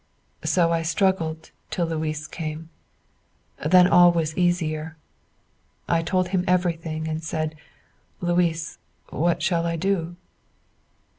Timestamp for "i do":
9.67-10.15